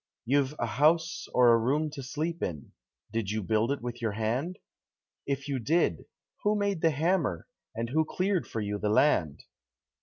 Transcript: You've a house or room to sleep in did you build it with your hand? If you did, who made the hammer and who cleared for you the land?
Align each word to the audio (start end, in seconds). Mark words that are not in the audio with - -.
You've 0.25 0.55
a 0.57 0.65
house 0.65 1.27
or 1.31 1.59
room 1.61 1.91
to 1.91 2.01
sleep 2.01 2.41
in 2.41 2.71
did 3.11 3.29
you 3.29 3.43
build 3.43 3.71
it 3.71 3.83
with 3.83 4.01
your 4.01 4.13
hand? 4.13 4.57
If 5.27 5.47
you 5.47 5.59
did, 5.59 6.05
who 6.41 6.55
made 6.55 6.81
the 6.81 6.89
hammer 6.89 7.45
and 7.75 7.87
who 7.91 8.03
cleared 8.03 8.47
for 8.47 8.61
you 8.61 8.79
the 8.79 8.89
land? 8.89 9.43